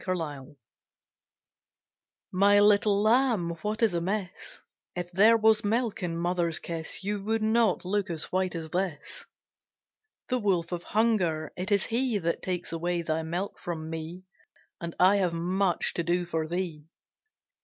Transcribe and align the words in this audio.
THE 0.03 0.15
STARVED 0.15 0.55
My 2.31 2.59
little 2.59 3.03
Lamb, 3.03 3.51
what 3.61 3.83
is 3.83 3.93
amiss? 3.93 4.59
If 4.95 5.11
there 5.11 5.37
was 5.37 5.63
milk 5.63 6.01
in 6.01 6.17
mother's 6.17 6.57
kiss, 6.57 7.03
You 7.03 7.23
would 7.25 7.43
not 7.43 7.85
look 7.85 8.09
as 8.09 8.31
white 8.31 8.55
as 8.55 8.71
this. 8.71 9.27
The 10.29 10.39
wolf 10.39 10.71
of 10.71 10.81
Hunger, 10.81 11.53
it 11.55 11.71
is 11.71 11.85
he 11.85 12.17
That 12.17 12.41
takes 12.41 12.71
away 12.73 13.03
thy 13.03 13.21
milk 13.21 13.59
from 13.59 13.91
me, 13.91 14.23
And 14.81 14.95
I 14.99 15.17
have 15.17 15.33
much 15.33 15.93
to 15.93 16.01
do 16.03 16.25
for 16.25 16.47
thee. 16.47 16.87